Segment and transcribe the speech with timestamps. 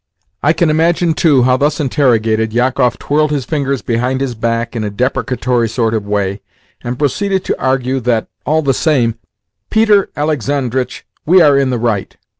[0.41, 4.83] I can imagine, too, how, thus interrogated, Jakoff twirled his fingers behind his back in
[4.83, 6.41] a deprecatory sort of way,
[6.83, 9.19] and proceeded to argue that it all the same,
[9.69, 12.17] "Peter Alexandritch, we are in the right."